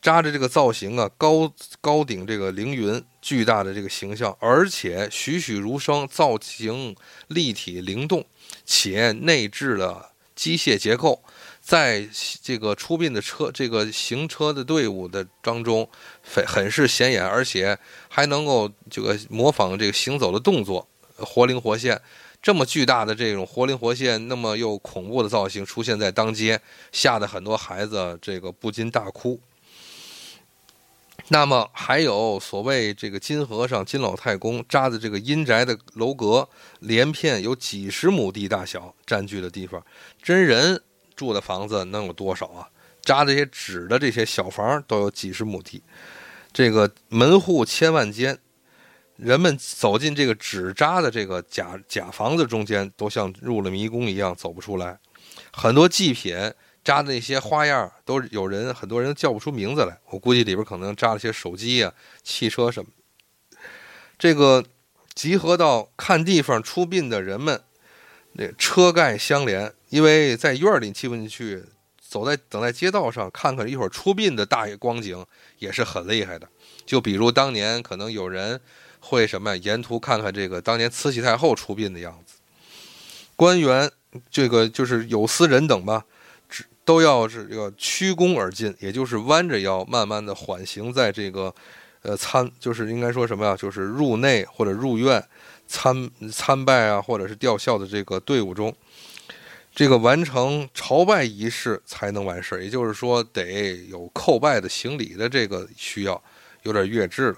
[0.00, 6.94] 扎着这个造型啊，高高顶这个凌云，巨大的这个形象，而且栩栩如生，造型
[7.26, 8.24] 立体灵动，
[8.64, 11.20] 且内置了机械结构，
[11.60, 12.08] 在
[12.40, 15.90] 这个出殡的车这个行车的队伍的当中，
[16.30, 20.86] 很很是显眼，而且还能够这个模仿这个行走的动作，
[21.16, 22.00] 活灵活现。
[22.40, 26.60] 这么巨大的这种活灵活现，那么又恐怖的造型出现在当街，
[26.92, 29.40] 吓得很多孩子这个不禁大哭。
[31.30, 39.84] 那么还有所谓这个金和尚、金老太公扎的这个阴宅的楼阁，连片有几十亩地大小占据的地方，
[40.22, 40.80] 真人
[41.16, 42.68] 住的房子能有多少啊？
[43.02, 45.82] 扎这些纸的这些小房都有几十亩地，
[46.52, 48.38] 这个门户千万间，
[49.16, 54.98] 人们走进这个纸扎的这个假假房子中间，都像入了迷宫一样走不出来，
[55.52, 56.52] 很多祭品。
[56.84, 59.98] 扎的那些花样都有人，很多人叫不出名字来。
[60.06, 62.90] 我估计里边可能扎了些手机啊、汽车什么。
[64.18, 64.64] 这个
[65.12, 67.60] 集合到看地方出殡的人们，
[68.32, 71.62] 那车盖相连，因为在院里进不进去，
[72.08, 75.24] 走在等在街道上看看一会儿出殡的大爷光景
[75.58, 76.48] 也是很厉害的。
[76.86, 78.58] 就比如当年可能有人
[79.00, 82.36] 会什么呀，沿途看看这个当年慈禧太后出殡的样子。
[83.36, 83.90] 官员
[84.30, 86.04] 这个就是有司人等吧。
[86.84, 91.54] 都要是这个屈躬而进，也就是弯着腰，慢慢的缓行在这个，
[92.00, 93.54] 呃参，就是应该说什么呀？
[93.54, 95.22] 就是入内或者入院
[95.66, 98.74] 参参拜啊，或者是吊孝的这个队伍中，
[99.78, 106.20] 这个完成朝拜仪式才能完事也就是说，得有叩拜的行礼的这个需要，
[106.64, 107.36] 有点越制了。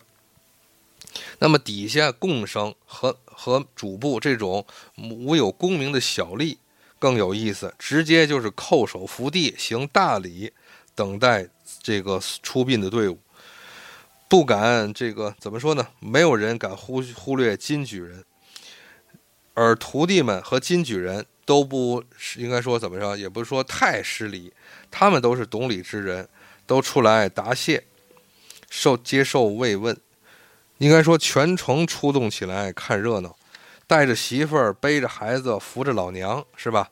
[1.40, 4.64] 那么底下贡生和和主簿这种
[4.96, 6.56] 无有功名的小吏。
[6.98, 10.50] 更有意思，直接就是叩首伏地行大礼，
[10.94, 11.46] 等待
[11.82, 13.18] 这个出殡的队伍，
[14.30, 15.86] 不敢这个怎么说呢？
[15.98, 18.24] 没有人敢忽忽略金举人，
[19.52, 22.00] 而徒弟们和金举人都不
[22.36, 24.52] 应该说怎么着，也不是说太失礼，
[24.88, 26.28] 他们都是懂礼之人，
[26.64, 27.82] 都出来答谢，
[28.70, 29.98] 受接受慰问，
[30.78, 33.36] 应该说全城出动起来看热闹。
[33.88, 36.88] 带着媳妇儿，背着孩子，扶着老娘，是吧？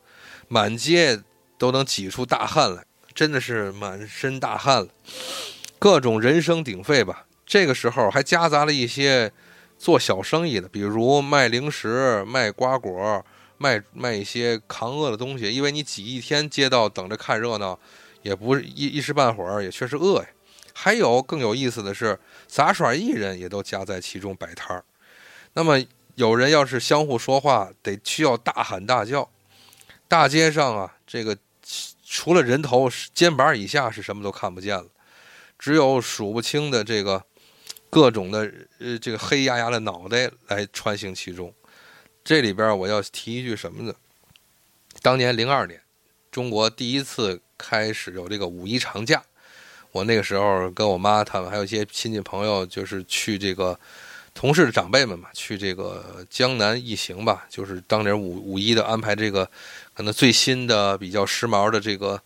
[0.49, 1.21] 满街
[1.57, 4.89] 都能挤出大汗来，真的是满身大汗了。
[5.79, 7.25] 各种人声鼎沸吧。
[7.45, 9.31] 这个时候还夹杂了一些
[9.77, 13.25] 做小生意的，比如卖零食、卖瓜果、
[13.59, 15.53] 卖卖一些扛饿的东西。
[15.53, 17.79] 因为你挤一天街道等着看热闹，
[18.23, 20.27] 也不是一一时半会儿，也确实饿呀。
[20.73, 24.83] 还有更有意思的是，杂耍艺人也都夹在其中摆摊儿。
[25.53, 25.79] 那么。
[26.15, 29.29] 有人要是相互说话，得需要大喊大叫。
[30.05, 31.37] 大街上啊，这个
[32.05, 34.85] 除了人头，肩膀以下是什么都看不见了，
[35.57, 37.23] 只有数不清的这个
[37.89, 41.53] 各种的呃这个黑压压的脑袋来穿行其中。
[42.29, 43.91] 这里边我要提一句什么呢？
[45.01, 45.81] 当年零二年，
[46.29, 49.23] 中国第一次开始有这个五一长假，
[49.91, 53.79] 我那个时候跟我妈他们还有一些亲戚朋友，就是去这个。
[54.35, 59.49] 同事的长辈们嘛，去这个江南一行吧，就是当年五五一的安排这个，
[59.95, 62.21] 可能最新的、比较时髦的这个，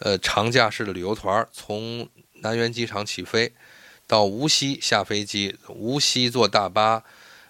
[0.00, 2.08] 呃，长假式的旅游团，从
[2.40, 3.52] 南苑机场起飞，
[4.08, 7.04] 到无锡下飞机，无锡坐大巴，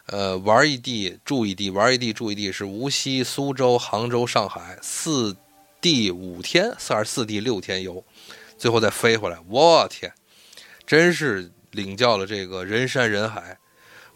[0.07, 5.37] 呃，玩一地住一地，玩一地住一地，是无锡、苏州、杭州、上海四
[5.81, 8.05] 地五天，四二四地六天游，
[8.59, 9.39] 最后再飞回来。
[9.49, 10.13] 我天，
[10.87, 13.59] 真是领教了这个人山人海。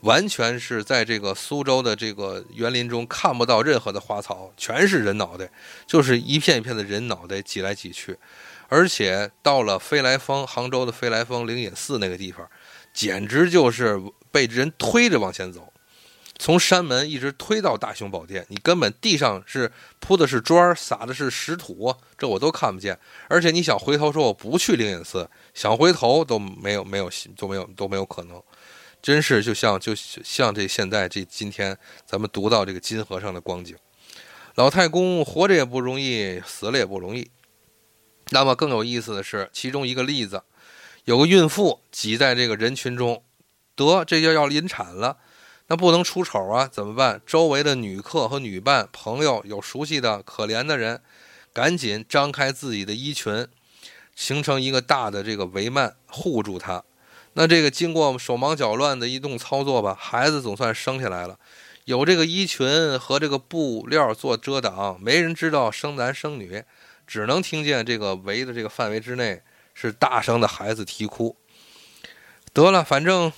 [0.03, 5.51] 完全是在这个苏州的这个园林中看不到任何的花草，全是人脑袋，
[5.89, 8.17] 就是一片一片的人脑袋挤来挤去。
[8.69, 12.49] 而且到了飞来峰，杭州的飞来峰灵隐寺那个地方，
[12.95, 15.68] 简直就是被人推着往前走，
[16.39, 22.99] 从山门一直推到大雄宝殿，你根本地上是铺的是砖，撒的是石土，这我都看不见。
[23.29, 28.41] 而且你想回头说我不去灵隐寺，想回头都没有没有都没有都没有可能。
[29.03, 33.77] 真是就像就像这现在这今天咱们读到这个金和尚的光景，
[34.55, 37.31] 老太公活着也不容易，死了也不容易。
[38.31, 40.43] 那么更有意思的是，其中一个例子，
[41.05, 43.23] 有个孕妇挤在这个人群中，
[43.75, 45.17] 得这就要临产了，
[45.69, 47.21] 那不能出丑啊，怎么办？
[47.27, 51.01] 周围的女客和女伴、朋友有熟悉的可怜的人，
[51.53, 53.47] 赶紧张开自己的衣裙，
[54.17, 56.83] 形成一个大的这个帷幔护住她。
[57.35, 61.39] 那这个经过手忙脚乱的一动操作吧，孩子总算生下来了。
[61.85, 66.65] 有这个衣裙和这个布料做遮挡，没人知道生男生女，
[67.07, 69.43] 只能听见这个围的这个范围之内
[69.75, 71.37] 是大声的孩子啼哭。
[72.53, 73.33] 得了，反正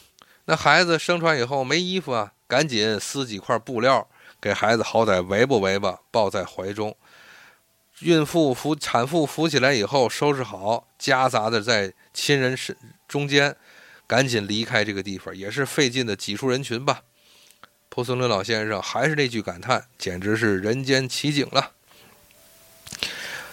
[0.50, 4.04] 那孩子生出来以后没衣服啊，赶紧撕几块布料
[4.40, 6.96] 给孩子好歹围吧围吧，抱在怀中。
[8.00, 12.76] 孕妇扶产妇扶起来以后，收拾好，夹杂的在亲人身
[13.06, 13.54] 中间。
[14.08, 17.02] 赶紧离开这个地方，也是费劲的挤出人群吧。
[17.88, 21.70] 蒲松龄老先生还是那句感叹，简直是人间奇景了。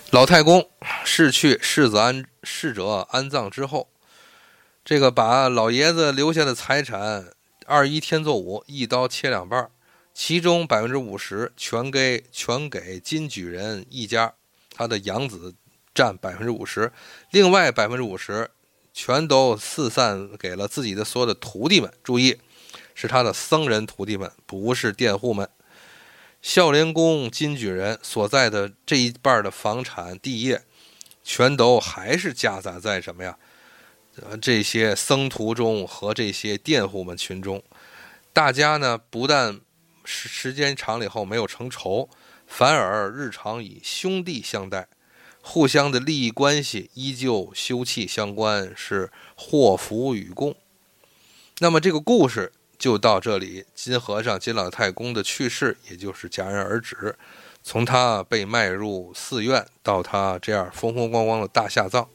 [0.09, 0.67] 老太公
[1.05, 3.87] 逝去，世子安逝者安葬之后，
[4.87, 7.33] 这个把老爷子留下的财产
[7.65, 9.69] 二一天作五，一刀切两半，
[10.13, 14.33] 其中百分之五十全给全给金举人一家，
[14.73, 15.55] 他的养子
[15.93, 16.93] 占百分之五十，
[17.31, 18.49] 另外百分之五十。
[18.93, 21.91] 全都四散给了自己的所有的徒弟们。
[22.01, 22.37] 注意，
[22.95, 25.49] 是他的僧人徒弟们，不是佃户们。
[26.41, 30.63] 孝廉公金举人所在的这一半的房产地业，
[31.25, 33.37] 全都还是夹杂在什么呀？
[34.41, 37.63] 这些僧徒中和这些佃户们群中。
[38.33, 39.59] 大家呢，不但
[40.03, 42.09] 时时间长了以后没有成仇，
[42.45, 44.87] 反而日常以兄弟相待。
[45.41, 50.55] 互相的利益关系依旧休戚相关，是祸福与共。
[51.59, 53.65] 那么这个故事就到这里。
[53.73, 57.15] 金和尚金老太公的去世，也就是戛然而止。
[57.63, 62.07] 从他被卖入寺院，到他这样风风光光的大下葬。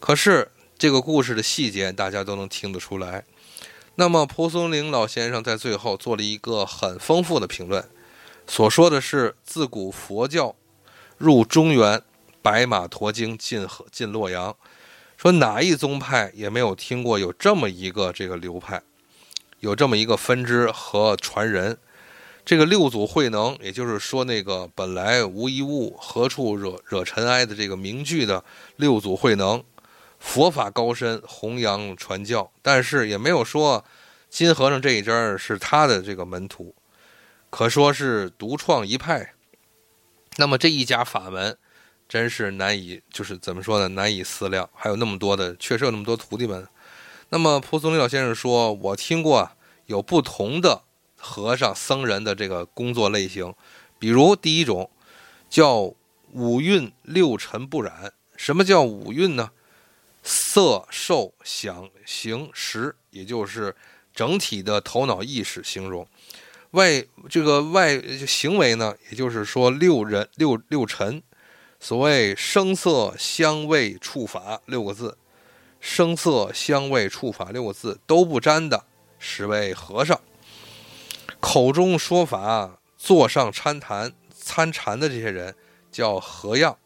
[0.00, 3.24] 可是这个故事的细节，大家都能听得出来。
[3.94, 7.88] 那么蒲松龄老先生在最后做了一个很丰富的评论，
[8.46, 10.54] 所说的是自古佛教
[11.18, 12.02] 入中原。
[12.42, 14.54] 白马驮经进河进洛阳，
[15.16, 18.80] 说哪一宗派也没有听过有这么一个这个流派，
[19.58, 21.76] 有这么一个分支和传人。
[22.44, 28.44] 这个六祖慧能，也就是说那个本来无一物，何处惹惹尘埃的这个名句的
[28.76, 29.64] 六祖慧能，
[30.26, 33.84] 佛法高深，弘扬传教，但是也没有说
[34.28, 36.74] 金和尚这一支是他的这个门徒，
[37.48, 39.34] 可说是独创一派。
[40.36, 41.56] 那么这一家法门。
[42.08, 43.88] 真是难以，就是怎么说呢？
[43.88, 44.70] 难以思量。
[44.72, 46.64] 还有那么多的，确实有那么多徒弟们。
[47.30, 49.50] 那么蒲松龄老先生说：“我听过
[49.86, 50.84] 有不同的
[51.16, 53.52] 和尚僧人的这个工作类型，
[53.98, 54.88] 比如第一种
[55.50, 55.92] 叫
[56.30, 58.12] 五蕴六尘不染。
[58.36, 59.50] 什么叫五蕴呢？
[60.28, 63.74] 色、受、想、行、识，也就是
[64.12, 66.04] 整体的头脑意识形容。
[66.72, 67.00] 外
[67.30, 67.96] 这个外
[68.26, 71.22] 行为呢，也就是说六人六六尘。”
[71.78, 75.16] 所谓声色香味触法六个字，
[75.78, 78.84] 声色香味触法六个字都不沾的，
[79.18, 80.20] 实为和尚。
[81.38, 85.54] 口中说法，座上参禅参禅的这些人
[85.92, 86.76] 叫和样。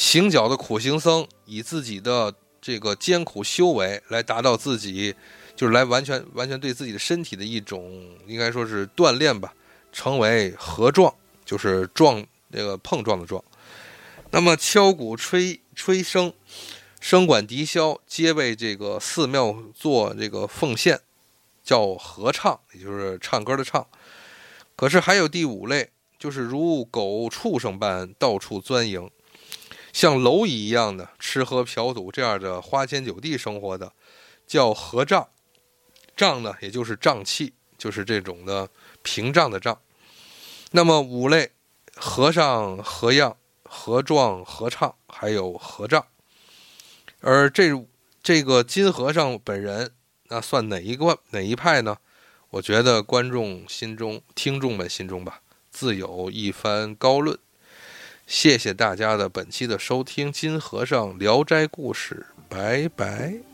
[0.00, 5.14] 行脚的苦行僧，以自己的这个艰苦修为来达到自己，
[5.54, 9.52] 就是来完全完全对自己的身体的一种，应该说是锻炼吧，
[9.92, 13.44] 成为合撞，就是撞那个碰撞的撞。
[14.30, 16.32] 那么敲鼓吹吹笙，
[17.02, 20.98] 笙管笛箫，皆为这个寺庙做这个奉献，
[21.62, 23.86] 叫合唱，也就是唱歌的唱。
[24.74, 29.10] 可是还有第五类，就是如狗畜生般到处钻营，
[29.92, 33.92] 像蝼蚁一样的吃喝嫖赌这样的花天酒地生活的，
[34.46, 35.28] 叫合账。
[36.16, 38.68] 账呢，也就是瘴气，就是这种的
[39.02, 39.80] 屏障的障。
[40.72, 41.52] 那么五类
[41.94, 43.36] 和尚合样。
[43.72, 46.04] 合状、合唱，还有合唱，
[47.20, 47.70] 而这
[48.20, 49.92] 这个金和尚本人，
[50.24, 51.96] 那算哪一个哪一派呢？
[52.48, 57.38] 我觉得观众心中、听众们心中吧，自有一番高论。
[58.30, 63.49] 谢谢大家的本期的收听，《金和尚聊斋故事》，拜拜。